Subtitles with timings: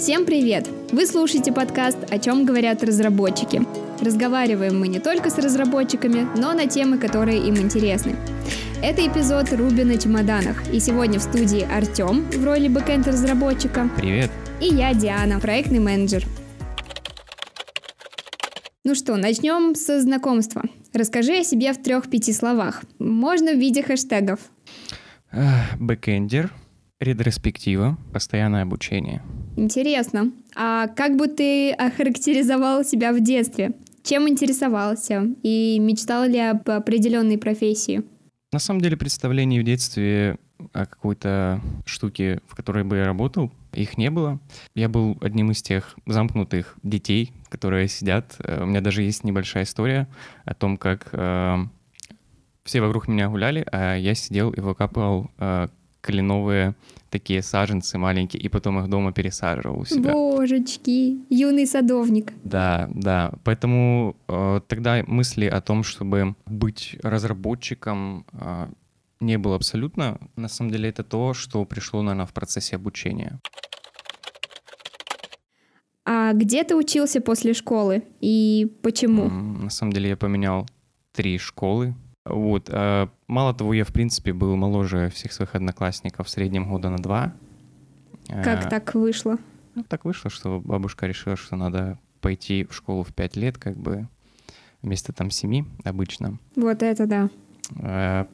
[0.00, 0.66] Всем привет!
[0.92, 3.60] Вы слушаете подкаст «О чем говорят разработчики».
[4.00, 8.16] Разговариваем мы не только с разработчиками, но на темы, которые им интересны.
[8.82, 13.90] Это эпизод «Руби на чемоданах», и сегодня в студии Артем в роли бэкэнд-разработчика.
[13.98, 14.30] Привет!
[14.58, 16.24] И я, Диана, проектный менеджер.
[18.84, 20.62] Ну что, начнем со знакомства.
[20.94, 22.84] Расскажи о себе в трех-пяти словах.
[22.98, 24.40] Можно в виде хэштегов.
[25.78, 26.50] Бэкэндер,
[27.00, 29.22] ретроспектива, постоянное обучение.
[29.56, 30.32] Интересно.
[30.54, 33.72] А как бы ты охарактеризовал себя в детстве?
[34.02, 35.26] Чем интересовался?
[35.42, 38.02] И мечтал ли об определенной профессии?
[38.52, 40.38] На самом деле представлений в детстве
[40.72, 44.40] о какой-то штуке, в которой бы я работал, их не было.
[44.74, 48.36] Я был одним из тех замкнутых детей, которые сидят.
[48.40, 50.08] Э, у меня даже есть небольшая история
[50.44, 51.56] о том, как э,
[52.64, 55.68] все вокруг меня гуляли, а я сидел и выкапывал э,
[56.00, 56.74] кленовые
[57.10, 60.12] такие саженцы маленькие, и потом их дома пересаживал у себя.
[60.12, 62.32] Божечки, юный садовник.
[62.44, 63.32] Да, да.
[63.44, 68.68] Поэтому э, тогда мысли о том, чтобы быть разработчиком, э,
[69.20, 70.18] не было абсолютно.
[70.36, 73.40] На самом деле это то, что пришло, наверное, в процессе обучения.
[76.06, 79.28] А где ты учился после школы и почему?
[79.28, 80.66] На самом деле я поменял
[81.12, 81.94] три школы.
[82.30, 82.68] Вот.
[82.70, 86.98] А, мало того, я, в принципе, был моложе всех своих одноклассников в среднем года на
[86.98, 87.32] два.
[88.28, 89.36] Как а, так вышло?
[89.74, 93.76] Ну, так вышло, что бабушка решила, что надо пойти в школу в пять лет, как
[93.76, 94.08] бы
[94.82, 96.38] вместо там семи обычно.
[96.56, 97.30] Вот это да.
[97.80, 98.28] А,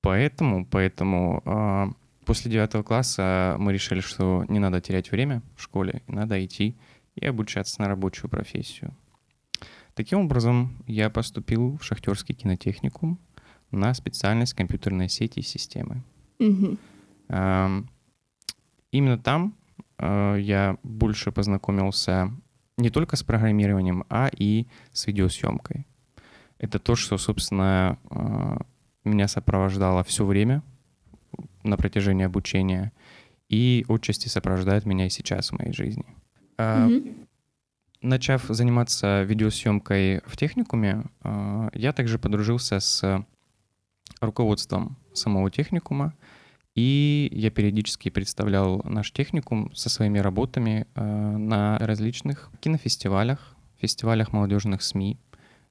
[0.00, 6.44] поэтому, поэтому после девятого класса мы решили, что не надо терять время в школе, надо
[6.44, 6.76] идти
[7.14, 8.94] и обучаться на рабочую профессию.
[9.94, 13.18] Таким образом, я поступил в шахтерский кинотехникум
[13.70, 16.02] на специальность компьютерной сети и системы.
[16.38, 16.78] Угу.
[18.92, 19.54] Именно там
[19.98, 22.30] э, я больше познакомился
[22.78, 25.86] не только с программированием, а и с видеосъемкой.
[26.58, 28.56] Это то, что, собственно, э,
[29.04, 30.62] меня сопровождало все время
[31.62, 32.92] на протяжении обучения
[33.48, 36.06] и отчасти сопровождает меня и сейчас в моей жизни.
[36.58, 37.14] Угу.
[38.02, 41.04] Начав заниматься видеосъемкой в техникуме,
[41.74, 43.26] я также подружился с
[44.20, 46.14] руководством самого техникума,
[46.74, 54.82] и я периодически представлял наш техникум со своими работами э, на различных кинофестивалях, фестивалях молодежных
[54.82, 55.18] СМИ.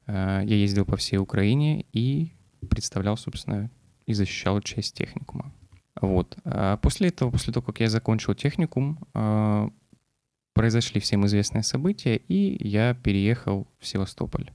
[0.08, 2.34] Э, я ездил по всей Украине и
[2.70, 3.70] представлял, собственно,
[4.08, 5.54] и защищал часть техникума.
[6.02, 6.38] Вот.
[6.44, 9.00] А после этого, после того, как я закончил техникум,
[10.54, 14.52] произошли всем известные события, и я переехал в Севастополь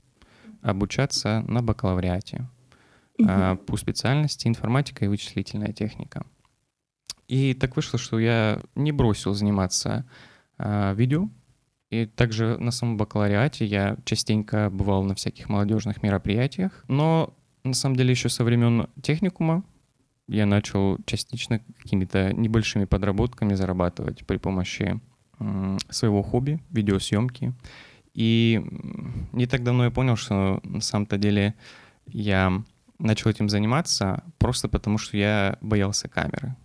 [0.61, 2.47] обучаться на бакалавриате
[3.21, 3.57] угу.
[3.57, 6.25] по специальности информатика и вычислительная техника.
[7.27, 10.05] И так вышло, что я не бросил заниматься
[10.57, 11.29] а, видео,
[11.89, 17.33] и также на самом бакалавриате я частенько бывал на всяких молодежных мероприятиях, но
[17.63, 19.63] на самом деле еще со времен техникума
[20.27, 24.99] я начал частично какими-то небольшими подработками зарабатывать при помощи
[25.89, 27.53] своего хобби, видеосъемки.
[28.13, 28.61] И
[29.31, 31.55] не так давно я понял, что на самом-то деле
[32.07, 32.63] я
[33.01, 36.55] начал этим заниматься просто потому, что я боялся камеры.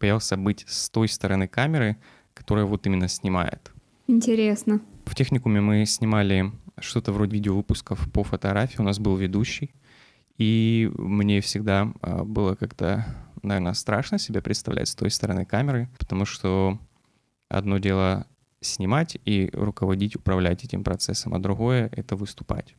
[0.00, 1.96] Боялся быть с той стороны камеры,
[2.34, 3.72] которая вот именно снимает.
[4.06, 4.80] Интересно.
[5.06, 8.80] В техникуме мы снимали что-то вроде видеовыпусков по фотографии.
[8.80, 9.72] У нас был ведущий.
[10.36, 13.06] И мне всегда а, было как-то,
[13.42, 16.78] наверное, страшно себе представлять с той стороны камеры, потому что
[17.48, 18.26] одно дело
[18.60, 22.74] снимать и руководить, управлять этим процессом, а другое— это выступать.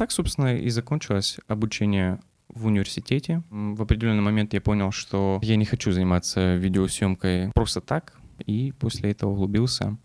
[0.00, 3.42] Так, собственно, и закончилось обучение в университете.
[3.50, 9.10] В определенный момент я понял, что я не хочу заниматься видеосъемкой просто так, и после
[9.10, 9.98] этого углубился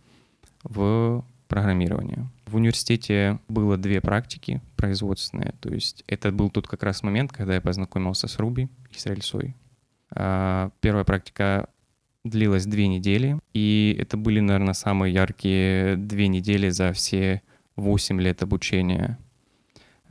[0.63, 2.29] в программирование.
[2.45, 7.55] В университете было две практики производственные, то есть это был тот как раз момент, когда
[7.55, 9.55] я познакомился с Ruby и с рельсой.
[10.11, 11.69] А, первая практика
[12.25, 17.43] длилась две недели, и это были, наверное, самые яркие две недели за все
[17.77, 19.19] восемь лет обучения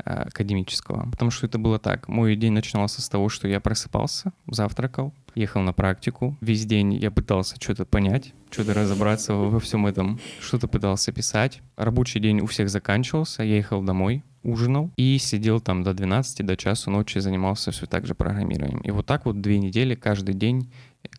[0.02, 1.08] академического.
[1.10, 2.08] Потому что это было так.
[2.08, 6.36] Мой день начинался с того, что я просыпался, завтракал, ехал на практику.
[6.40, 11.60] Весь день я пытался что-то понять, что-то разобраться во всем этом, что-то пытался писать.
[11.76, 16.56] Рабочий день у всех заканчивался, я ехал домой, ужинал и сидел там до 12, до
[16.56, 18.80] часу ночи, занимался все так же программированием.
[18.80, 20.70] И вот так вот две недели, каждый день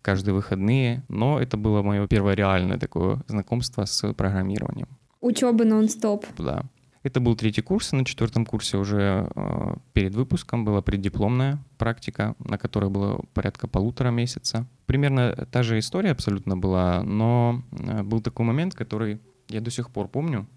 [0.02, 4.88] каждые выходные, но это было мое первое реальное такое знакомство с программированием.
[5.20, 6.26] Учеба нон-стоп.
[6.38, 6.64] Да.
[7.06, 12.58] Это был третий курс, на четвертом курсе уже э, перед выпуском была преддипломная практика, на
[12.58, 14.66] которой было порядка полутора месяца.
[14.86, 19.90] примерно та же история абсолютно была, но э, был такой момент, который я до сих
[19.90, 20.48] пор помню.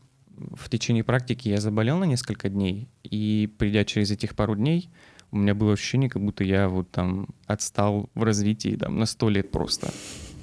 [0.55, 4.89] В течение практики я заболел на несколько дней, и придя через этих пару дней,
[5.29, 9.29] у меня было ощущение, как будто я вот там отстал в развитии там, на сто
[9.29, 9.93] лет просто.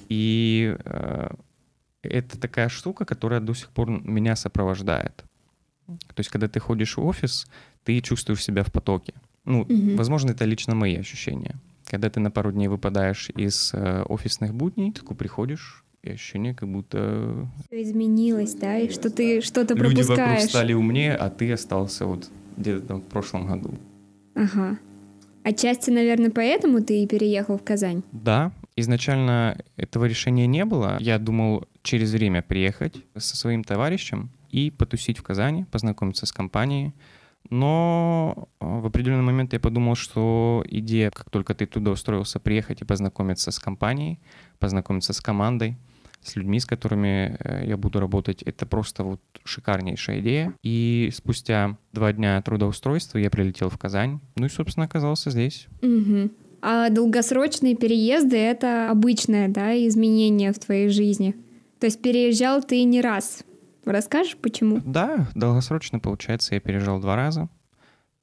[0.09, 1.31] И э,
[2.03, 5.25] это такая штука, которая до сих пор меня сопровождает.
[5.87, 7.47] То есть, когда ты ходишь в офис,
[7.85, 9.15] ты чувствуешь себя в потоке.
[9.45, 9.97] Ну, угу.
[9.97, 11.57] возможно, это лично мои ощущения.
[11.87, 16.69] Когда ты на пару дней выпадаешь из э, офисных будней, ты приходишь, и ощущение, как
[16.69, 17.49] будто...
[17.67, 20.09] Все изменилось, да, и что ты что-то пропускаешь.
[20.09, 23.75] Люди вокруг стали умнее, а ты остался вот где-то там в прошлом году.
[24.35, 24.79] Ага.
[25.45, 28.03] Отчасти, наверное, поэтому ты и переехал в Казань?
[28.11, 28.51] Да.
[28.75, 30.97] Изначально этого решения не было.
[31.01, 36.95] Я думал через время приехать со своим товарищем и потусить в Казани, познакомиться с компанией.
[37.51, 42.83] Но а, в определенный момент я подумал, что идея, как только ты туда устроился, приехать
[42.83, 44.19] и познакомиться с компанией,
[44.59, 45.77] познакомиться с командой,
[46.23, 50.55] с людьми, с которыми э, я буду работать, это просто вот шикарнейшая идея.
[50.63, 55.69] И спустя два дня трудоустройства я прилетел в Казань, ну и, собственно, оказался здесь.
[55.83, 56.31] Угу.
[56.63, 61.37] А долгосрочные переезды— это обычное, да, изменение в твоей жизни?
[61.79, 63.45] То есть переезжал ты не раз.
[63.87, 64.83] Расскажешь, почему?
[64.85, 67.49] Да, долгосрочно, получается, я переезжал два раза.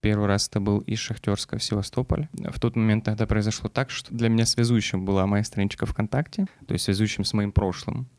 [0.01, 2.27] Первый раз это был из Шахтерска в Севастополь.
[2.33, 6.73] В тот момент тогда произошло так, что для меня связующим была моя страничка ВКонтакте, то
[6.73, 8.09] есть связующим с моим прошлым.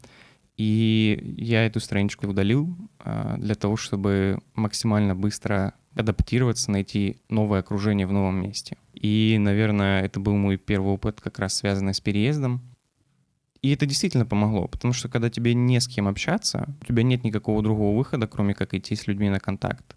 [0.57, 8.07] И я эту страничку удалил а, для того, чтобы максимально быстро адаптироваться, найти новое окружение
[8.07, 8.79] в новом месте.
[8.95, 12.63] И, наверное, это был мой первый опыт, как раз связанный с переездом.
[13.65, 17.25] И это действительно помогло, потому что когда тебе не с кем общаться, у тебя нет
[17.25, 19.97] никакого другого выхода, кроме как идти с людьми на контакт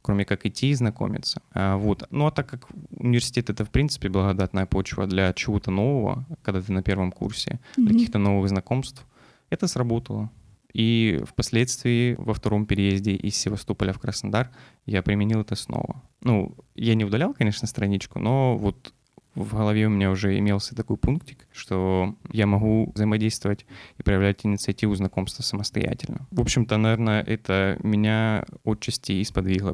[0.00, 1.42] кроме как идти и знакомиться.
[1.52, 2.06] А, вот.
[2.10, 6.72] Ну а так как университет это в принципе благодатная почва для чего-то нового, когда ты
[6.72, 7.82] на первом курсе, mm-hmm.
[7.82, 9.04] для каких-то новых знакомств,
[9.50, 10.30] это сработало.
[10.72, 14.50] И впоследствии во втором переезде из Севастополя в Краснодар
[14.86, 16.02] я применил это снова.
[16.22, 18.94] Ну, я не удалял, конечно, страничку, но вот
[19.38, 24.94] в голове у меня уже имелся такой пунктик, что я могу взаимодействовать и проявлять инициативу
[24.94, 26.26] знакомства самостоятельно.
[26.30, 29.24] В общем-то, наверное, это меня отчасти и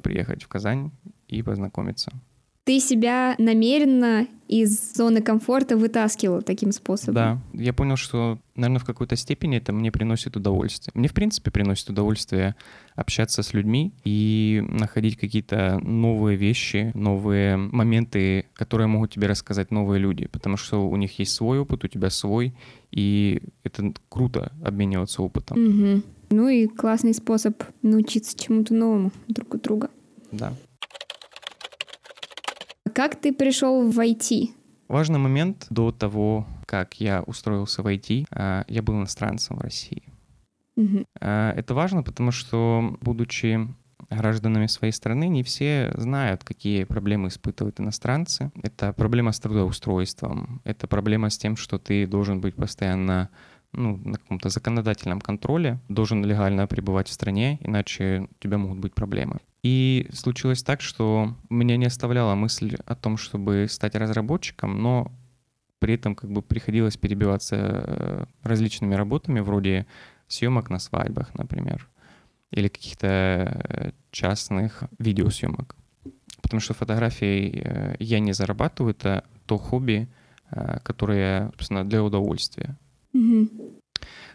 [0.01, 0.91] приехать в Казань
[1.29, 2.13] и познакомиться.
[2.65, 7.15] Ты себя намеренно из зоны комфорта вытаскивал таким способом.
[7.15, 10.93] Да, я понял, что, наверное, в какой-то степени это мне приносит удовольствие.
[10.95, 12.55] Мне, в принципе, приносит удовольствие
[12.95, 20.01] общаться с людьми и находить какие-то новые вещи, новые моменты, которые могут тебе рассказать новые
[20.01, 22.55] люди, потому что у них есть свой опыт, у тебя свой,
[22.91, 25.59] и это круто обмениваться опытом.
[25.59, 26.03] Угу.
[26.31, 29.91] Ну и классный способ научиться чему-то новому друг у друга.
[30.33, 30.55] Да
[32.93, 34.51] как ты пришел в IT?
[34.89, 40.03] Важный момент до того, как я устроился в IT, а, я был иностранцем в России.
[40.77, 41.07] Угу.
[41.21, 43.61] Это важно, потому что, будучи
[44.11, 48.51] гражданами своей страны, не все знают, какие проблемы испытывают иностранцы.
[48.63, 53.31] Это проблема с трудоустройством, это проблема с тем, что ты должен быть постоянно
[53.73, 58.95] ну, на каком-то законодательном контроле, должен легально пребывать в стране, иначе у тебя могут быть
[58.95, 59.41] проблемы.
[59.65, 65.11] И случилось так, что меня не оставляла мысль о том, чтобы стать разработчиком, но
[65.79, 69.87] при этом как бы приходилось перебиваться э, различными работами, вроде
[70.29, 71.89] съемок на свадьбах, например,
[72.51, 75.77] или каких-то э, частных видеосъемок.
[76.43, 80.09] Потому что фотографией э, я не зарабатываю, это то хобби,
[80.83, 82.79] которое, собственно, для удовольствия.
[83.15, 83.74] Mm-hmm.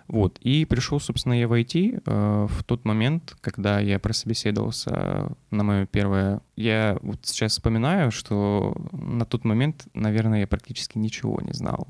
[0.10, 0.40] Вот.
[0.40, 5.86] И пришел, собственно, я в IT э, в тот момент, когда я прособеседовался на мое
[5.86, 6.42] первое...
[6.56, 11.88] Я вот сейчас вспоминаю, что на тот момент, наверное, я практически ничего не знал.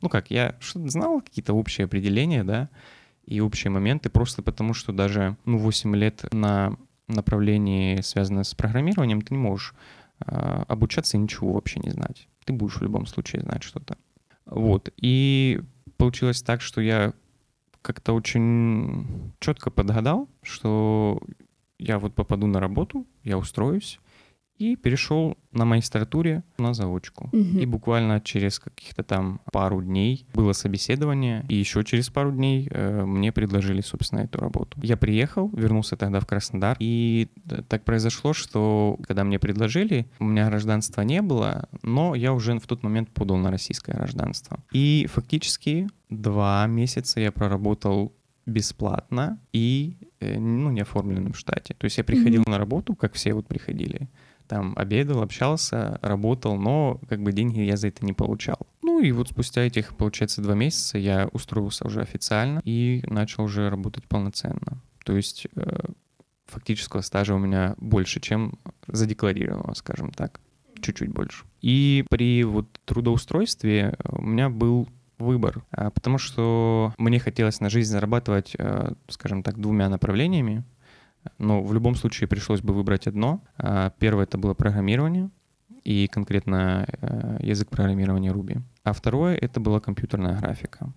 [0.00, 2.68] Ну как, я знал, какие-то общие определения, да,
[3.24, 6.76] и общие моменты, просто потому что даже, ну, 8 лет на
[7.08, 9.74] направлении, связанном с программированием, ты не можешь
[10.24, 12.28] э, обучаться и ничего вообще не знать.
[12.44, 13.98] Ты будешь в любом случае знать что-то.
[14.44, 14.90] Вот.
[14.98, 15.60] И
[15.96, 17.12] получилось так, что я
[17.86, 21.20] как-то очень четко подгадал, что
[21.78, 24.00] я вот попаду на работу, я устроюсь,
[24.58, 27.28] и перешел на магистратуре на заочку.
[27.32, 27.58] Угу.
[27.58, 33.04] И буквально через каких-то там пару дней было собеседование, и еще через пару дней э,
[33.04, 34.78] мне предложили, собственно, эту работу.
[34.82, 37.28] Я приехал, вернулся тогда в Краснодар, и
[37.68, 42.66] так произошло, что когда мне предложили, у меня гражданства не было, но я уже в
[42.66, 44.58] тот момент подал на российское гражданство.
[44.72, 48.12] И фактически два месяца я проработал
[48.46, 51.74] бесплатно и э, ну, не оформленным в штате.
[51.76, 52.50] То есть я приходил mm-hmm.
[52.50, 54.08] на работу, как все вот приходили,
[54.46, 58.58] там обедал, общался, работал, но как бы деньги я за это не получал.
[58.82, 63.68] Ну, и вот спустя этих, получается, два месяца я устроился уже официально и начал уже
[63.68, 64.80] работать полноценно.
[65.04, 65.80] То есть э,
[66.46, 70.40] фактического стажа у меня больше, чем задекларированного, скажем так,
[70.80, 71.44] чуть-чуть больше.
[71.60, 74.88] И при вот трудоустройстве у меня был
[75.18, 80.64] выбор, а, потому что мне хотелось на жизнь зарабатывать, э, скажем так, двумя направлениями.
[81.38, 83.42] Но в любом случае пришлось бы выбрать одно.
[83.58, 85.30] А, первое это было программирование,
[85.84, 88.60] и конкретно э, язык программирования Ruby.
[88.82, 90.92] А второе— это была компьютерная графика.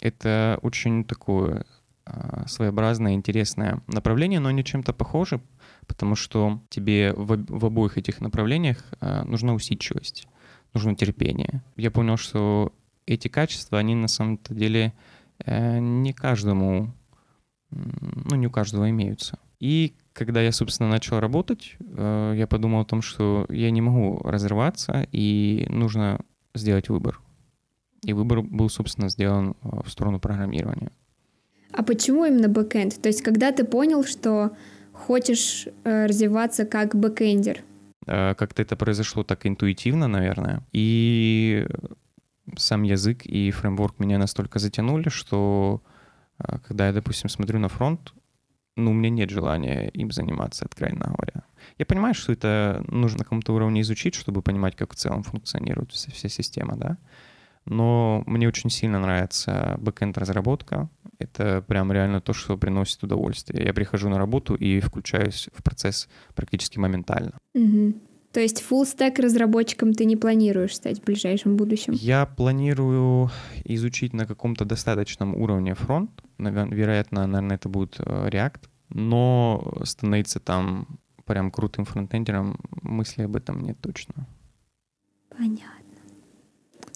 [0.00, 1.66] Это очень такое
[2.04, 5.40] а, своеобразное, интересное направление, но они чем-то похожи,
[5.86, 10.26] потому что тебе в, в обоих этих направлениях а, нужна усидчивость,
[10.74, 11.62] нужно терпение.
[11.76, 12.72] Я понял, что
[13.06, 14.92] эти качества, они на самом-то деле
[15.44, 16.92] э, не каждому,
[17.70, 19.38] ну, не у каждого имеются.
[19.62, 24.18] И когда я, собственно, начал работать, э, я подумал о том, что я не могу
[24.24, 26.18] разрываться, и нужно
[26.52, 27.20] сделать выбор.
[28.04, 30.90] И выбор был, собственно, сделан э, в сторону программирования.
[31.70, 33.00] А почему именно backend?
[33.00, 34.50] То есть, когда ты понял, что
[34.92, 37.60] хочешь э, развиваться как бэкэндер?
[38.04, 40.66] Как-то это произошло так интуитивно, наверное.
[40.72, 41.64] И
[42.56, 45.82] сам язык и фреймворк меня настолько затянули, что
[46.66, 48.12] когда я, допустим, смотрю на фронт,
[48.76, 51.44] ну, у меня нет желания им заниматься, откровенно говоря.
[51.78, 55.92] Я понимаю, что это нужно на каком-то уровне изучить, чтобы понимать, как в целом функционирует
[55.92, 56.96] вся, вся система, да.
[57.64, 60.88] Но мне очень сильно нравится backend разработка.
[61.18, 63.64] Это прям реально то, что приносит удовольствие.
[63.64, 67.38] Я прихожу на работу и включаюсь в процесс практически моментально.
[67.54, 67.94] Угу.
[68.32, 71.92] То есть full stack разработчиком ты не планируешь стать в ближайшем будущем?
[71.92, 73.30] Я планирую
[73.64, 76.10] изучить на каком-то достаточном уровне фронт.
[76.38, 78.68] Вероятно, наверное, это будет э, React.
[78.88, 84.26] Но становиться там прям крутым фронтендером, мысли об этом нет точно.
[85.30, 85.68] Понятно.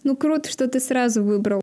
[0.03, 1.61] Ну, круто, что ты сразу выбрал.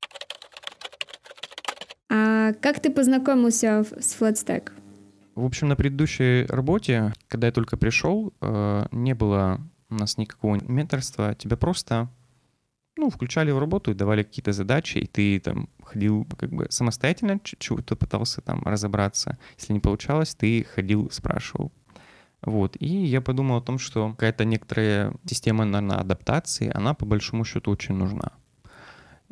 [2.09, 4.71] А как ты познакомился с FlatStack?
[5.35, 9.61] В общем, на предыдущей работе, когда я только пришел, э, не было
[9.91, 11.35] у нас никакого менторства.
[11.35, 12.09] Тебя просто
[12.97, 17.41] ну, включали в работу и давали какие-то задачи, и ты там ходил как бы самостоятельно
[17.43, 19.39] чего-то пытался там разобраться.
[19.59, 21.73] Если не получалось, ты ходил, спрашивал.
[22.43, 22.77] Вот.
[22.79, 27.71] И я подумал о том, что какая-то некоторая система, наверное, адаптации, она по большому счету
[27.71, 28.33] очень нужна.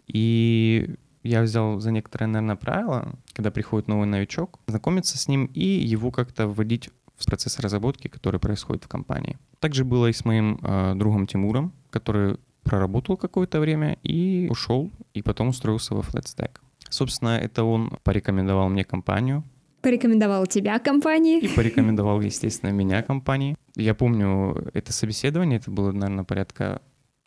[0.06, 5.64] И я взял за некоторое, наверное, правило, когда приходит новый новичок, знакомиться с ним и
[5.64, 9.38] его как-то вводить в процесс разработки, который происходит в компании.
[9.60, 15.22] Также было и с моим э, другом Тимуром, который проработал какое-то время и ушел, и
[15.22, 16.58] потом устроился во FlatStack.
[16.88, 19.44] Собственно, это он порекомендовал мне компанию.
[19.82, 21.40] Порекомендовал тебя компании.
[21.40, 23.56] И порекомендовал, естественно, меня компании.
[23.74, 26.82] Я помню это собеседование, это было, наверное, порядка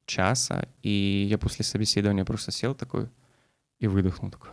[0.06, 3.10] часа, и я после собеседования просто сел такой,
[3.80, 4.50] и выдохнул такой.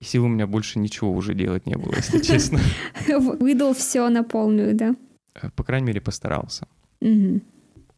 [0.00, 2.60] И сил у меня больше ничего уже делать не было, если честно.
[3.08, 4.96] Выдал все на полную, да?
[5.34, 6.66] Э, по крайней мере, постарался.
[7.00, 7.40] Угу.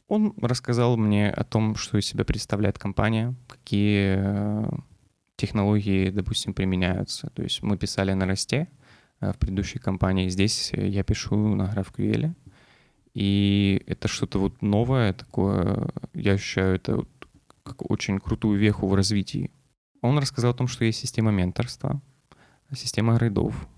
[0.08, 4.68] Он рассказал мне о том, что из себя представляет компания, какие э,
[5.36, 7.30] технологии, допустим, применяются.
[7.30, 8.68] То есть мы писали на Росте
[9.20, 12.34] э, в предыдущей компании, здесь я пишу на GraphQL.
[13.14, 17.08] И это что-то вот новое такое, я ощущаю это вот
[17.62, 19.50] как очень крутую веху в развитии
[20.02, 22.00] он рассказал о том, что есть система менторства,
[22.74, 23.68] система грейдов,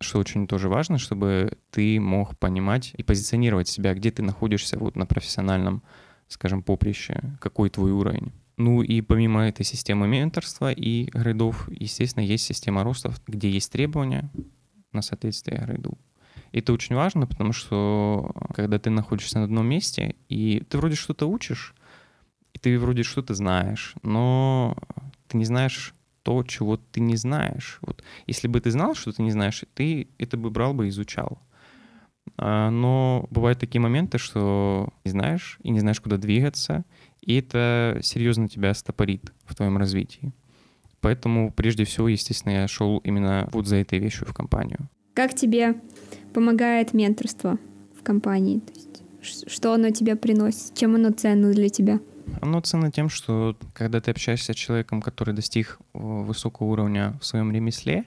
[0.00, 4.96] что очень тоже важно, чтобы ты мог понимать и позиционировать себя, где ты находишься вот
[4.96, 5.82] на профессиональном,
[6.28, 8.32] скажем, поприще, какой твой уровень.
[8.56, 14.30] Ну и помимо этой системы менторства и грейдов, естественно, есть система ростов, где есть требования
[14.92, 15.98] на соответствие грейду.
[16.52, 21.26] Это очень важно, потому что когда ты находишься на одном месте, и ты вроде что-то
[21.26, 21.74] учишь,
[22.52, 24.76] и ты вроде что-то знаешь, но
[25.28, 27.78] ты не знаешь то, чего ты не знаешь.
[27.82, 30.90] Вот если бы ты знал, что ты не знаешь, ты это бы брал бы и
[30.90, 31.38] изучал.
[32.36, 36.84] А, но бывают такие моменты, что не знаешь и не знаешь, куда двигаться,
[37.20, 40.32] и это серьезно тебя стопорит в твоем развитии.
[41.00, 44.88] Поэтому прежде всего, естественно, я шел именно вот за этой вещью в компанию.
[45.14, 45.80] Как тебе
[46.34, 47.58] помогает менторство
[47.98, 48.60] в компании?
[48.60, 50.74] То есть, что оно тебе приносит?
[50.74, 52.00] Чем оно ценно для тебя?
[52.40, 57.26] Оно ценно тем, что когда ты общаешься с человеком, который достиг э, высокого уровня в
[57.26, 58.06] своем ремесле,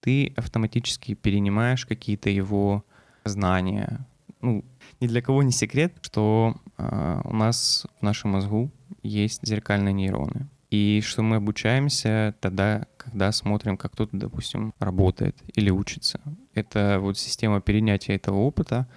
[0.00, 2.84] ты автоматически перенимаешь какие-то его
[3.24, 4.06] знания.
[4.40, 4.64] Ну,
[5.00, 8.70] ни для кого не секрет, что э, у нас в нашем мозгу
[9.02, 10.48] есть зеркальные нейроны.
[10.70, 16.20] И что мы обучаемся тогда, когда смотрим, как кто-то, допустим, работает или учится.
[16.54, 18.88] Это вот система перенятия этого опыта.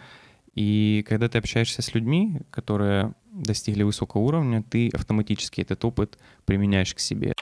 [0.54, 6.94] И когда ты общаешься с людьми, которые достигли высокого уровня, ты автоматически этот опыт применяешь
[6.94, 7.34] к себе.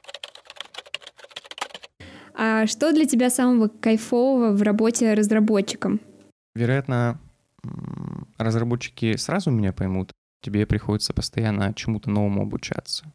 [2.35, 6.01] А что для тебя самого кайфового в работе разработчиком?
[6.55, 7.19] Вероятно,
[8.38, 10.12] разработчики сразу меня поймут.
[10.41, 13.13] Тебе приходится постоянно чему-то новому обучаться.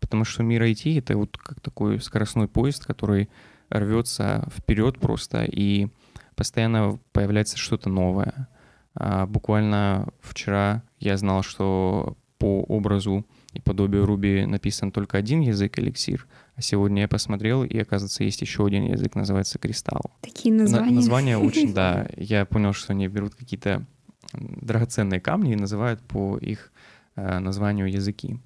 [0.00, 3.30] Потому что мир IT— это вот как такой скоростной поезд, который
[3.70, 5.88] рвется вперед просто, и
[6.34, 8.48] постоянно появляется что-то новое.
[8.96, 15.78] А буквально вчера я знал, что по образу и подобию Ruby написан только один язык
[15.78, 20.10] эликсир, а сегодня я посмотрел, и оказывается, есть еще один язык, называется кристалл.
[20.20, 20.90] Такие названия.
[20.90, 22.08] На- названия очень, да.
[22.16, 23.86] Я понял, что они берут какие-то
[24.32, 26.72] драгоценные камни и называют по их
[27.14, 28.38] э, названию языки.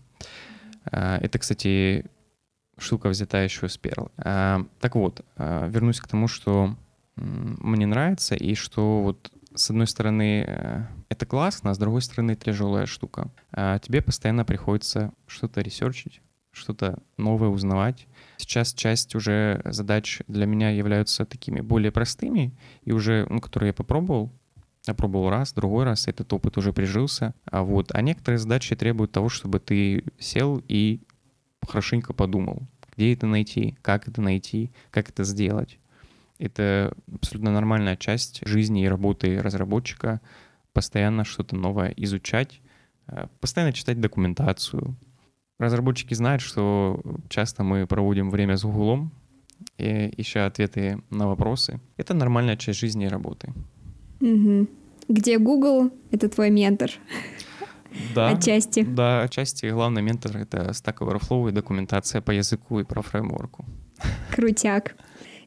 [0.90, 2.06] Э, это, кстати,
[2.78, 4.10] штука взята еще с Perl.
[4.18, 6.76] Э, так вот, э, вернусь к тому, что
[7.16, 12.36] мне нравится, и что вот с одной стороны, э, это классно, а с другой стороны,
[12.36, 13.30] тяжелая штука.
[13.52, 16.20] А тебе постоянно приходится что-то ресерчить,
[16.52, 18.06] что-то новое узнавать.
[18.36, 22.52] Сейчас часть уже задач для меня являются такими более простыми,
[22.84, 24.32] и уже, ну, которые я попробовал,
[24.86, 27.34] я пробовал раз, другой раз, этот опыт уже прижился.
[27.44, 31.00] А вот, а некоторые задачи требуют того, чтобы ты сел и
[31.66, 32.66] хорошенько подумал,
[32.96, 35.78] где это найти, как это найти, как это сделать.
[36.40, 40.22] Это абсолютно нормальная часть жизни и работы разработчика.
[40.72, 42.62] Постоянно что-то новое изучать,
[43.08, 44.96] э, постоянно читать документацию.
[45.58, 49.12] Разработчики знают, что часто мы проводим время с Гуглом,
[49.76, 51.78] ища ответы на вопросы.
[51.98, 53.52] Это нормальная часть жизни и работы.
[54.20, 54.66] Угу.
[55.08, 56.90] Где Google— это твой ментор.
[58.14, 58.82] Да, отчасти.
[58.84, 59.66] Да, отчасти.
[59.66, 63.66] Главный ментор— это Stack Overflow и документация по языку и про фреймворку.
[64.30, 64.94] Крутяк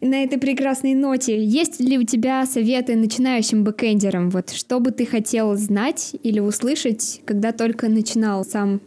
[0.04, 4.30] на этой прекрасной ноте, есть ли у тебя советы начинающим бэкэндерам?
[4.30, 8.82] Вот что бы ты хотел знать или услышать, когда только начинал сам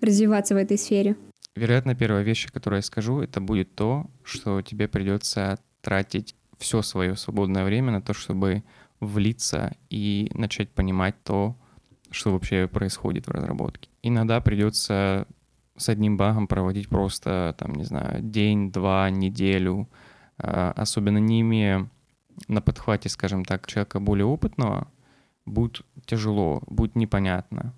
[0.00, 1.16] развиваться в этой сфере?
[1.56, 7.16] Вероятно, первая вещь, которую я скажу, это будет то, что тебе придется тратить все свое
[7.16, 8.62] свободное время на то, чтобы
[9.00, 11.56] влиться и начать понимать то,
[12.10, 13.88] что вообще происходит в разработке.
[14.02, 15.26] Иногда придется
[15.76, 19.88] с одним багом проводить просто, там, не знаю, день, два, неделю,
[20.42, 21.88] особенно не имея
[22.48, 24.88] на подхвате, скажем так, человека более опытного,
[25.44, 27.74] будет тяжело, будет непонятно.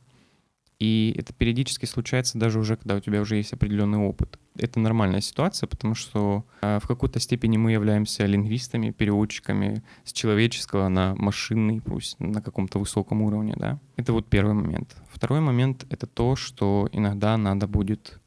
[0.78, 4.38] И это периодически случается даже уже, когда у тебя уже есть определенный опыт.
[4.58, 10.88] Это нормальная ситуация, потому что э, в какой-то степени мы являемся лингвистами, переводчиками с человеческого
[10.88, 13.78] на машинный, пусть на каком-то высоком уровне, да.
[13.96, 14.94] Это вот первый момент.
[15.10, 18.20] Второй момент— это то, что иногда надо будет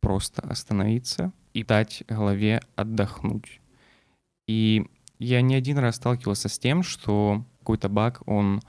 [0.00, 3.61] просто остановиться и дать голове отдохнуть.
[4.46, 4.86] И
[5.18, 8.60] я не один раз сталкивался с тем, что какой-то баг, он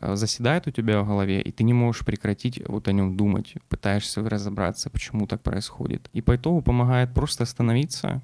[0.00, 3.54] э, заседает у тебя в голове, и ты не можешь прекратить вот о нем думать,
[3.68, 6.10] пытаешься разобраться, почему так происходит.
[6.12, 8.22] И по итогу помогает просто остановиться,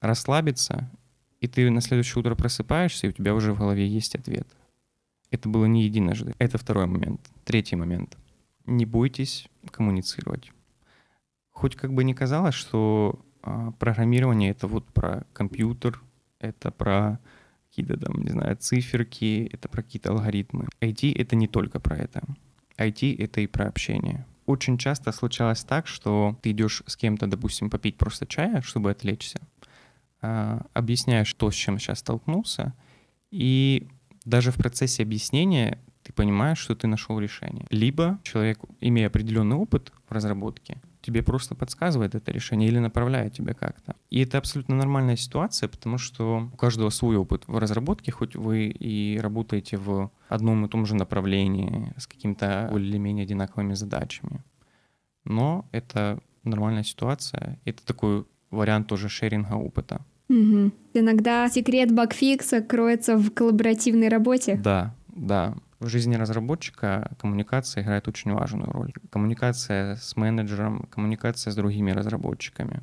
[0.00, 0.90] расслабиться,
[1.40, 4.46] и ты на следующее утро просыпаешься, и у тебя уже в голове есть ответ.
[5.32, 6.34] Это было не единожды.
[6.38, 7.20] Это второй момент.
[7.44, 8.16] Третий момент.
[8.66, 10.52] Не бойтесь коммуницировать.
[11.50, 16.00] Хоть как бы не казалось, что а, программирование— это вот про компьютер,
[16.42, 17.18] это про
[17.70, 20.66] какие-то там, не знаю, циферки, это про какие-то алгоритмы.
[20.80, 22.22] IT— это не только про это.
[22.76, 24.26] IT— это и про общение.
[24.44, 29.40] Очень часто случалось так, что ты идешь с кем-то, допустим, попить просто чая, чтобы отвлечься,
[30.20, 32.74] а, объясняешь то, с чем сейчас столкнулся,
[33.30, 33.88] и
[34.24, 37.66] даже в процессе объяснения ты понимаешь, что ты нашел решение.
[37.70, 43.54] Либо человек, имея определенный опыт в разработке, тебе просто подсказывает это решение или направляет тебя
[43.54, 43.96] как-то.
[44.08, 48.66] И это абсолютно нормальная ситуация, потому что у каждого свой опыт в разработке, хоть вы
[48.68, 54.42] и работаете в одном и том же направлении с какими-то более-менее одинаковыми задачами.
[55.24, 57.60] Но это нормальная ситуация.
[57.64, 60.04] Это такой вариант тоже шеринга опыта.
[60.28, 60.72] Угу.
[60.94, 64.56] Иногда секрет багфикса кроется в коллаборативной работе.
[64.56, 65.54] Да, да.
[65.82, 68.92] В жизни разработчика коммуникация играет очень важную роль.
[69.10, 72.82] Коммуникация с менеджером, коммуникация с другими разработчиками.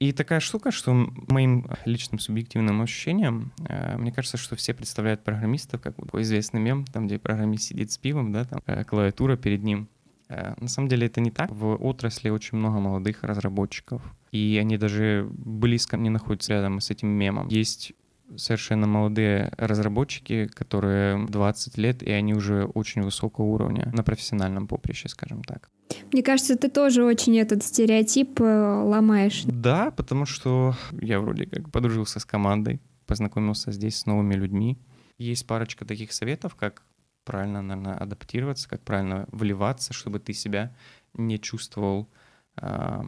[0.00, 0.92] И такая штука, что
[1.28, 6.84] моим личным субъективным ощущением, э, мне кажется, что все представляют программистов как такой известный мем,
[6.86, 9.88] там, где программист сидит с пивом, да, там э, клавиатура перед ним.
[10.28, 11.48] Э, на самом деле это не так.
[11.52, 17.10] В отрасли очень много молодых разработчиков, и они даже близко не находятся рядом с этим
[17.10, 17.46] мемом.
[17.46, 17.92] Есть
[18.36, 25.08] совершенно молодые разработчики, которые 20 лет, и они уже очень высокого уровня на профессиональном поприще,
[25.08, 25.70] скажем так.
[26.12, 29.44] Мне кажется, ты тоже очень этот стереотип э, ломаешь.
[29.44, 34.78] Да, потому что я вроде как подружился с командой, познакомился здесь с новыми людьми.
[35.18, 36.82] Есть парочка таких советов, как
[37.24, 40.74] правильно, наверное, адаптироваться, как правильно вливаться, чтобы ты себя
[41.14, 42.08] не чувствовал
[42.56, 43.02] э,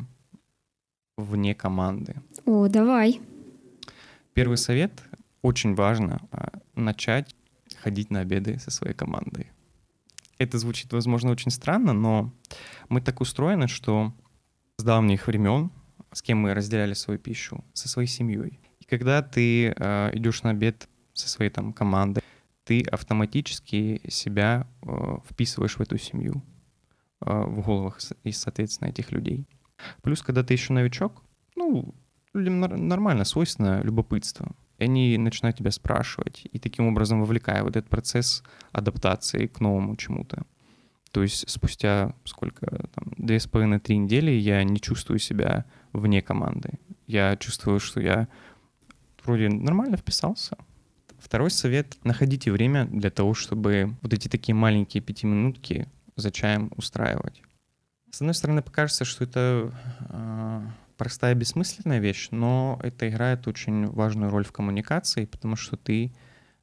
[1.17, 2.17] вне команды.
[2.45, 3.21] О, давай.
[4.37, 5.03] Первый совет.
[5.41, 7.35] Очень важно э, начать
[7.79, 9.51] ходить на обеды со своей командой.
[10.37, 12.35] Это звучит, возможно, очень странно, но
[12.91, 14.13] мы так устроены, что
[14.77, 15.71] с давних времен,
[16.13, 18.61] с кем мы разделяли свою пищу, со своей семьей.
[18.79, 22.23] И когда ты э, идешь на обед со своей там командой,
[22.65, 26.43] ты автоматически себя э, вписываешь в эту семью,
[27.23, 29.49] э, в головах и, соответственно, этих людей.
[30.03, 31.23] Плюс, когда ты еще новичок,
[31.55, 31.95] ну,
[32.37, 34.53] людям нормально, свойственно любопытство.
[34.79, 39.97] И они начинают тебя спрашивать, и таким образом вовлекая вот этот процесс адаптации к новому
[39.97, 40.45] чему-то.
[41.13, 46.21] То есть спустя сколько, там, две с половиной, три недели я не чувствую себя вне
[46.21, 46.79] команды.
[47.07, 48.29] Я чувствую, что я
[49.25, 50.59] вроде нормально вписался.
[51.19, 57.43] Второй совет— находите время для того, чтобы вот эти такие маленькие пятиминутки за чаем устраивать.
[58.11, 59.73] С одной стороны, покажется, что это
[60.11, 60.61] э,
[60.97, 66.13] простая бессмысленная вещь, но это играет очень важную роль в коммуникации, потому что ты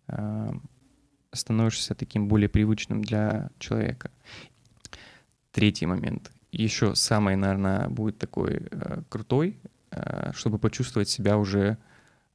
[0.08, 0.52] э,
[1.32, 4.12] становишься таким более привычным для человека.
[5.52, 6.32] Третий момент.
[6.52, 9.60] Еще самый, наверное, будет такой э, крутой,
[9.92, 11.78] э, чтобы почувствовать себя уже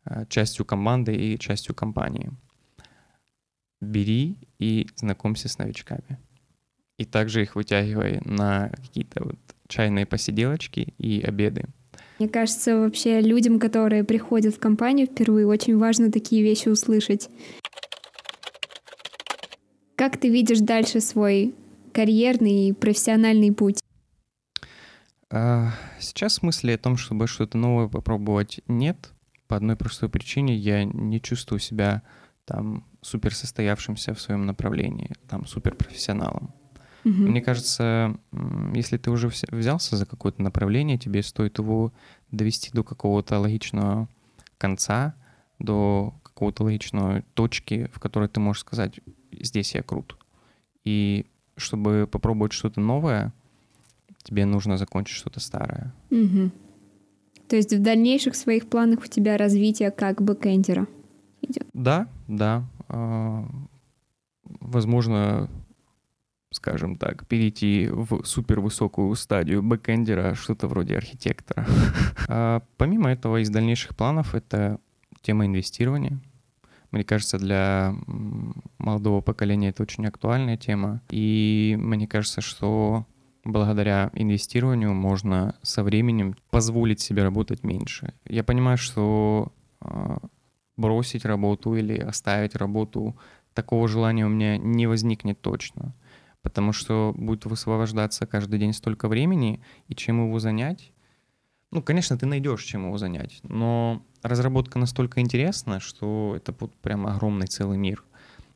[0.05, 2.31] э, частью команды и частью компании.
[3.81, 6.19] Бери и знакомься с новичками.
[6.97, 11.67] И также их вытягивай на какие-то вот чайные посиделочки и обеды.
[12.19, 17.31] Мне кажется, вообще людям, которые приходят в компанию впервые, очень важно такие вещи услышать.
[19.95, 21.55] Как ты видишь дальше свой
[21.93, 23.81] карьерный и профессиональный путь?
[25.31, 29.13] А, сейчас мысли о том, чтобы что-то новое попробовать, нет.
[29.47, 32.03] По одной простой причине я не чувствую себя
[32.45, 36.55] там супер состоявшимся в своем направлении, там супер профессионалом.
[37.05, 37.13] Угу.
[37.13, 38.17] Мне кажется,
[38.75, 41.93] если ты уже взялся за какое-то направление, тебе стоит его
[42.31, 44.09] довести до какого-то логичного
[44.59, 45.15] конца,
[45.59, 49.01] до какого-то логичной точки, в которой ты можешь сказать,
[49.33, 50.17] здесь я крут.
[50.85, 53.33] И чтобы попробовать что-то новое,
[54.23, 55.93] тебе нужно закончить что-то старое.
[56.11, 56.51] Угу.
[57.49, 60.87] То есть в дальнейших своих планах у тебя развитие как бэкэндера
[61.43, 61.67] идет?
[61.73, 62.65] Да, да.
[62.89, 63.49] А,
[64.45, 65.49] возможно,
[66.51, 71.67] скажем так, перейти в супервысокую стадию бэкэндера, что-то вроде архитектора.
[72.31, 74.79] А помимо этого, из дальнейших планов это
[75.23, 76.21] тема инвестирования.
[76.91, 77.95] Мне кажется, для
[78.79, 81.01] молодого поколения это очень актуальная тема.
[81.11, 83.07] И мне кажется, что
[83.45, 88.15] благодаря инвестированию можно со временем позволить себе работать меньше.
[88.27, 90.19] Я понимаю, что а,
[90.77, 93.17] бросить работу или оставить работу,
[93.55, 95.95] такого желания у меня не возникнет точно.
[96.43, 100.93] Потому что будет высвобождаться каждый день столько времени, и чем его занять,
[101.71, 107.07] ну, конечно, ты найдешь, чем его занять, но разработка настолько интересна, что это вот прям
[107.07, 108.05] огромный целый мир.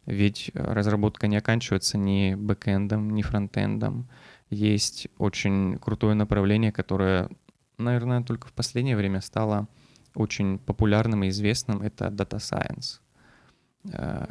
[0.07, 4.09] Ведь разработка не оканчивается ни бэкэндом, ни фронтендом.
[4.51, 7.29] Есть очень крутое направление, которое,
[7.79, 9.68] наверное, только в последнее время стало
[10.14, 11.83] очень популярным и известным.
[11.83, 13.01] Это Data Science.
[13.92, 14.27] Э,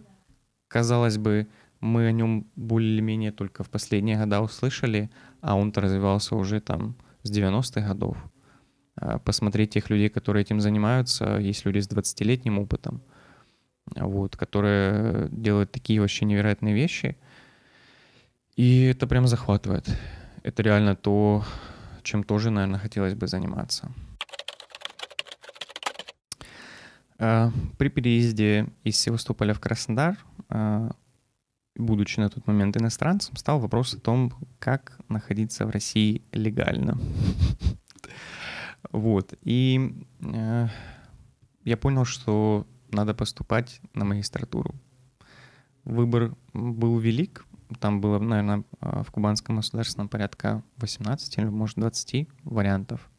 [0.68, 1.48] казалось бы,
[1.82, 5.10] мы о нем более-менее только в последние годы услышали,
[5.42, 8.18] а он-то развивался уже там с 90-х годов.
[8.96, 11.38] А, посмотреть тех людей, которые этим занимаются.
[11.38, 13.02] Есть люди с 20-летним опытом,
[13.96, 17.18] вот, которые делают такие вообще невероятные вещи.
[18.56, 19.90] И это прям захватывает.
[20.44, 21.44] Это реально то,
[22.04, 23.92] чем тоже, наверное, хотелось бы заниматься.
[27.18, 30.18] А, при переезде из Севастополя в Краснодар,
[30.50, 30.92] а,
[31.82, 36.98] будучи на тот момент иностранцем, стал вопрос о том, как находиться в России легально.
[38.92, 39.36] Вот.
[39.44, 40.68] И э,
[41.64, 44.76] я понял, что надо поступать на магистратуру.
[45.84, 47.46] Выбор был велик.
[47.80, 53.10] Там было, наверное, в Кубанском государственном порядка 18 или, может, 20 вариантов.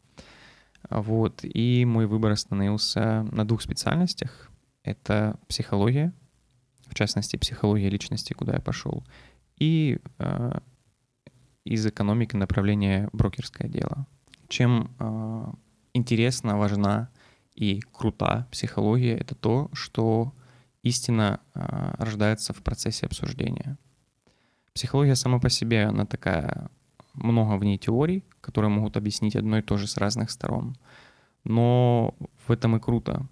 [0.89, 1.39] Вот.
[1.43, 4.51] И мой выбор остановился на двух специальностях.
[4.83, 6.13] Это психология,
[6.93, 9.03] в частности, психология личности, куда я пошел,
[9.57, 10.59] и э,
[11.65, 14.05] из экономики направление брокерское дело.
[14.47, 15.53] Чем э,
[15.93, 17.09] интересна, важна
[17.55, 20.33] и крута психология, это то, что
[20.83, 23.79] истина э, рождается в процессе обсуждения.
[24.73, 26.69] Психология сама по себе, она такая,
[27.15, 30.77] много в ней теорий, которые могут объяснить одно и то же с разных сторон.
[31.43, 32.13] Но
[32.47, 33.27] в этом и круто.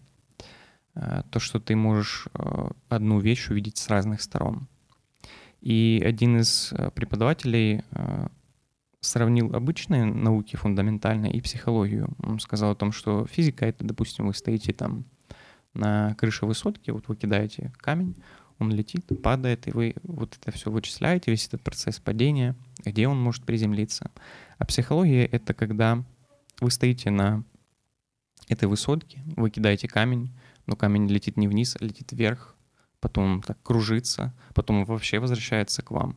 [0.96, 4.68] Э, то, что ты можешь э, одну вещь увидеть с разных сторон.
[5.62, 7.84] И один из э, преподавателей
[9.00, 12.10] сравнил обычные науки фундаментальные и психологию.
[12.20, 15.06] Он сказал о том, что физика— это, допустим, вы стоите там
[15.74, 18.16] на крыше высотки, вот вы кидаете камень,
[18.60, 23.20] он летит, падает, и вы вот это все вычисляете, весь этот процесс падения, где он
[23.20, 24.12] может приземлиться.
[24.60, 26.04] А психология— это когда
[26.60, 27.44] вы стоите на
[28.50, 30.32] этой высотке, вы кидаете камень,
[30.72, 32.56] но камень летит не вниз, а летит вверх,
[33.02, 36.16] потом так кружится, потом вообще возвращается к вам.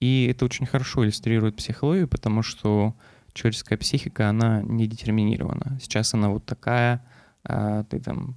[0.00, 2.96] И это очень хорошо иллюстрирует психологию, потому что
[3.32, 5.78] человеческая психика, она не детерминирована.
[5.80, 7.06] Сейчас она вот такая,
[7.44, 8.36] а ты там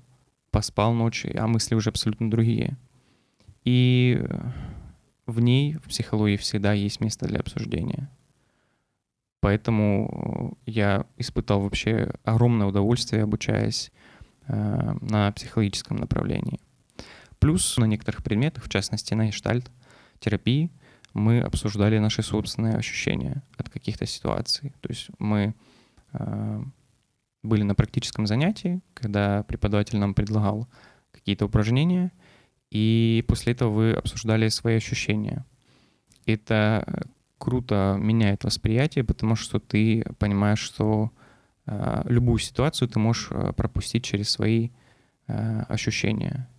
[0.52, 2.78] поспал ночью, а мысли уже абсолютно другие.
[3.64, 4.24] И
[5.26, 8.12] в ней, в психологии, всегда есть место для обсуждения.
[9.40, 13.92] Поэтому я испытал вообще огромное удовольствие, обучаясь
[14.48, 16.60] на психологическом направлении.
[17.40, 19.70] Плюс на некоторых предметах, в частности на гештальт
[20.20, 20.72] терапии,
[21.14, 24.74] мы обсуждали наши собственные ощущения от каких-то ситуаций.
[24.82, 25.54] То есть мы
[26.14, 26.64] э,
[27.44, 30.68] были на практическом занятии, когда преподаватель нам предлагал
[31.12, 32.12] какие-то упражнения—
[32.70, 35.46] и после этого вы обсуждали свои ощущения.
[36.26, 37.02] Это э,
[37.38, 41.17] круто меняет восприятие, потому что ты понимаешь, что э,
[42.06, 44.70] любую ситуацию ты можешь э, пропустить через свои
[45.28, 46.50] э, ощущения.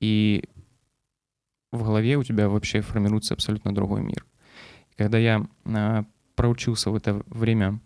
[0.00, 0.44] И
[1.70, 4.24] в голове у тебя вообще формируется абсолютно другой мир.
[4.92, 7.80] И когда я э, проучился в это время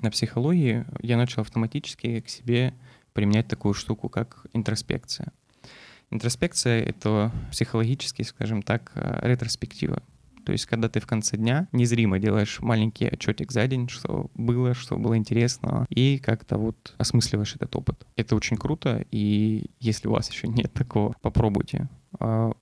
[0.00, 2.74] на психологии, я начал автоматически к себе
[3.12, 5.32] применять такую штуку, как интроспекция.
[6.10, 10.02] Интроспекция— это психологически, скажем так, э, ретроспектива.
[10.44, 14.74] То есть, когда ты в конце дня незримо делаешь маленький отчетик за день, что было,
[14.74, 18.06] что было интересного, и как-то вот осмысливаешь этот опыт.
[18.16, 21.88] Это очень круто, и если у вас еще нет такого, попробуйте.
[22.18, 22.52] А,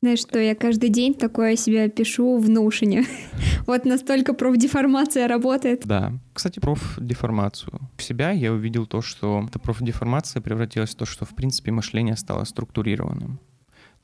[0.00, 3.04] знаешь, что я каждый день такое себя пишу в Notion.
[3.66, 5.84] вот настолько профдеформация работает.
[5.86, 6.12] Да.
[6.32, 7.80] Кстати, профдеформацию.
[7.96, 12.16] В себя я увидел то, что эта профдеформация превратилась в то, что, в принципе, мышление
[12.16, 13.40] стало структурированным.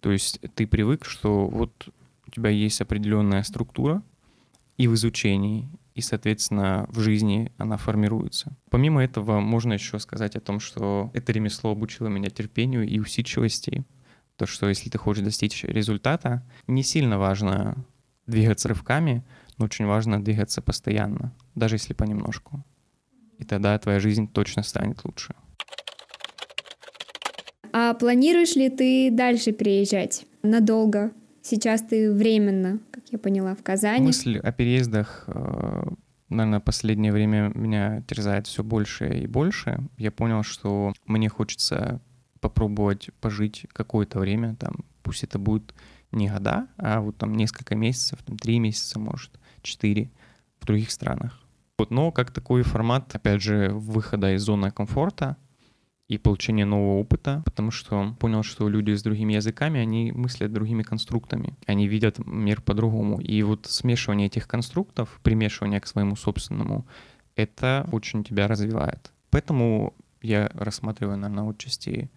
[0.01, 1.89] То есть ты привык, что вот
[2.35, 4.03] тебя есть определенная структура
[4.77, 8.57] и в изучении, и, соответственно, в жизни она формируется.
[8.71, 13.85] Помимо этого, можно еще сказать о том, что это ремесло обучило меня терпению и усидчивости,
[14.37, 17.77] то, что если ты хочешь достичь результата, не сильно важно
[18.27, 19.25] двигаться рывками,
[19.59, 22.65] но очень важно двигаться постоянно, даже если понемножку.
[23.39, 25.35] И тогда твоя жизнь точно станет лучше.
[27.73, 30.27] А планируешь ли ты дальше приезжать?
[30.43, 31.13] Надолго?
[31.45, 34.03] Сейчас ты временно, как я поняла, в Казани.
[34.03, 35.83] Мысль о переездах, э,
[36.31, 39.79] наверное, последнее время меня терзает все больше и больше.
[39.99, 42.01] Я понял, что мне хочется
[42.41, 45.75] попробовать пожить какое-то время, там, пусть это будет
[46.13, 50.11] не года, а вот там несколько месяцев, там, три месяца, может, четыре
[50.61, 51.43] в других странах.
[51.77, 55.37] Вот, но как такой формат, опять же, выхода из зоны комфорта
[56.09, 60.83] и получения нового опыта, потому что понял, что люди с другими языками, они мыслят другими
[60.83, 63.21] конструктами, они видят мир по-другому.
[63.21, 66.87] И вот смешивание этих конструктов, примешивание к своему собственному,
[67.37, 69.13] это очень тебя развивает.
[69.31, 72.11] Поэтому я рассматриваю, наверное, отчасти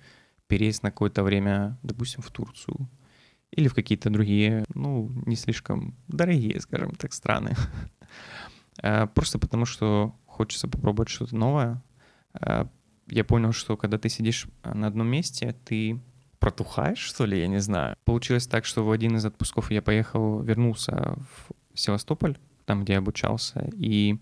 [0.48, 2.90] переезд на какое-то время, допустим, в Турцию
[3.52, 7.56] или в какие-то другие, ну, не слишком дорогие, скажем так, страны.
[8.80, 11.82] А, просто потому, что хочется попробовать что-то новое.
[13.08, 16.00] А, я понял, что когда ты сидишь на одном месте, ты
[16.40, 17.96] протухаешь, что ли, я не знаю.
[18.06, 23.00] Получилось так, что в один из отпусков я поехал, вернулся в Севастополь, там, где я
[23.00, 24.20] обучался, и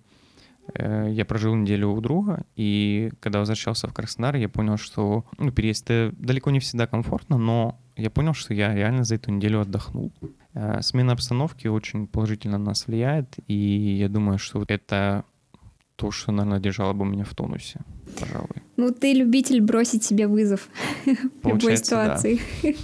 [0.73, 5.51] Э, я прожил неделю у друга, и когда возвращался в Краснодар, я понял, что ну,
[5.51, 10.11] переезд далеко не всегда комфортно, но я понял, что я реально за эту неделю отдохнул.
[10.53, 15.25] Э, смена обстановки очень положительно на нас влияет, и я думаю, что это
[15.95, 17.79] то, что, наверное, держало бы меня в тонусе,
[18.19, 18.63] пожалуй.
[18.77, 20.69] Ну, ты любитель бросить себе вызов
[21.05, 22.39] в любой ситуации.
[22.63, 22.69] Да.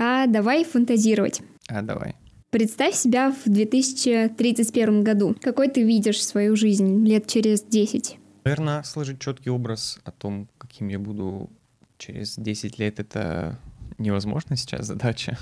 [0.00, 1.42] А давай фантазировать.
[1.66, 2.14] А давай.
[2.50, 5.34] Представь себя в 2031 году.
[5.40, 8.16] Какой ты видишь свою жизнь лет через 10?
[8.44, 11.50] Наверное, сложить четкий образ о том, каким я буду
[11.98, 13.58] через 10 лет, это
[13.98, 15.36] невозможно сейчас задача.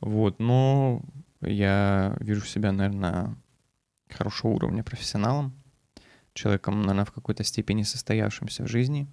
[0.00, 1.02] Вот, но
[1.40, 3.36] я вижу себя, наверное,
[4.14, 5.52] хорошего уровня профессионалом,
[6.32, 9.06] человеком, наверное, в какой-то степени состоявшимся в жизни,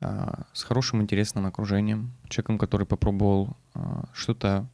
[0.00, 4.68] а, с хорошим интересным окружением, человеком, который попробовал а, что-то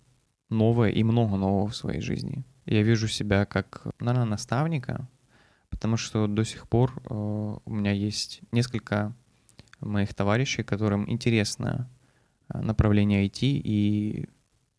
[0.48, 2.44] новое и много нового в своей жизни.
[2.64, 5.08] Я вижу себя как, наверное, наставника,
[5.70, 9.14] потому что до сих пор э, у меня есть несколько
[9.80, 11.90] моих товарищей, которым интересно
[12.48, 14.28] направление IT, и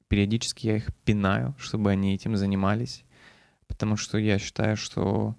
[0.08, 3.06] периодически я их пинаю, чтобы они этим занимались,
[3.70, 5.38] потому что я считаю, что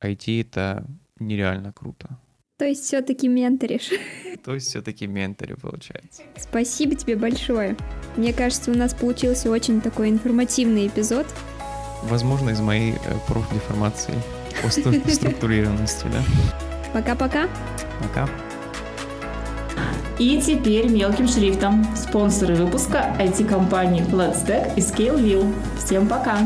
[0.00, 0.86] IT— это
[1.18, 2.20] нереально круто.
[2.56, 3.90] То есть все-таки менторишь.
[4.44, 6.22] То есть все-таки менторю получается.
[6.36, 7.76] Спасибо тебе большое.
[8.16, 11.26] Мне кажется, у нас получился очень такой информативный эпизод.
[12.04, 12.96] Возможно, из моей э,
[13.26, 14.14] профдеформации
[14.62, 14.68] по
[15.10, 16.22] структурированности, да.
[16.92, 17.48] Пока-пока.
[18.00, 18.28] Пока.
[20.20, 21.84] И теперь мелким шрифтом.
[21.96, 25.52] Спонсоры выпуска IT-компании Let's Tech и ScaleView.
[25.78, 26.38] Всем пока!